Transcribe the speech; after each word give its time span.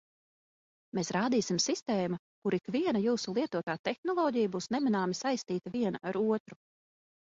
Mēs 0.97 1.11
radīsim 1.15 1.59
sistēmu, 1.65 2.17
kur 2.47 2.57
ikviena 2.59 3.03
jūsu 3.03 3.35
lietotā 3.39 3.77
tehnoloģija 3.91 4.53
būs 4.57 4.69
nemanāmi 4.77 5.19
saistīta 5.23 5.75
viena 5.77 6.03
ar 6.13 6.21
otru. 6.27 6.63